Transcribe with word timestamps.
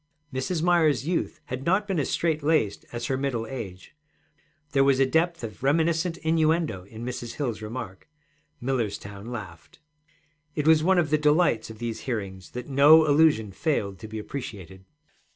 Mrs. 0.33 0.63
Myers's 0.63 1.05
youth 1.05 1.41
had 1.45 1.63
not 1.63 1.87
been 1.87 1.99
as 1.99 2.09
strait 2.09 2.41
laced 2.41 2.85
as 2.91 3.05
her 3.05 3.17
middle 3.19 3.45
age; 3.45 3.95
there 4.71 4.83
was 4.83 4.99
a 4.99 5.05
depth 5.05 5.43
of 5.43 5.61
reminiscent 5.61 6.17
innuendo 6.17 6.85
in 6.85 7.05
Mrs. 7.05 7.33
Hill's 7.35 7.61
remark. 7.61 8.09
Millerstown 8.59 9.27
laughed. 9.27 9.77
It 10.55 10.65
was 10.67 10.83
one 10.83 10.97
of 10.97 11.11
the 11.11 11.19
delights 11.19 11.69
of 11.69 11.77
these 11.77 11.99
hearings 12.09 12.49
that 12.53 12.67
no 12.67 13.07
allusion 13.07 13.51
failed 13.51 13.99
to 13.99 14.07
be 14.07 14.17
appreciated. 14.17 14.85